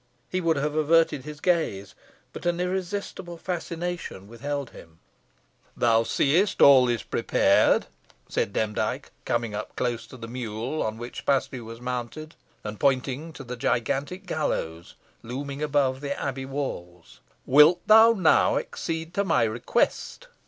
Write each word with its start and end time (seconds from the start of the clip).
He 0.29 0.41
would 0.41 0.57
have 0.57 0.73
averted 0.73 1.25
his 1.25 1.39
gaze, 1.39 1.93
but 2.33 2.47
an 2.47 2.59
irresistible 2.59 3.37
fascination 3.37 4.27
withheld 4.27 4.71
him. 4.71 4.97
"Thou 5.77 6.01
seest 6.01 6.59
all 6.59 6.89
is 6.89 7.03
prepared," 7.03 7.85
said 8.27 8.51
Demdike, 8.51 9.11
coming 9.25 9.55
close 9.75 10.11
up 10.11 10.19
the 10.21 10.27
mule 10.27 10.81
on 10.81 10.97
which 10.97 11.23
Paslew 11.23 11.63
was 11.63 11.79
mounted, 11.81 12.33
and 12.63 12.79
pointing 12.79 13.31
to 13.33 13.43
the 13.43 13.55
gigantic 13.55 14.25
gallows, 14.25 14.95
looming 15.21 15.61
above 15.61 16.01
the 16.01 16.19
abbey 16.19 16.47
walls; 16.47 17.19
"wilt 17.45 17.87
them 17.87 18.23
now 18.23 18.57
accede 18.57 19.13
to 19.13 19.23
my 19.23 19.43
request?" 19.43 20.27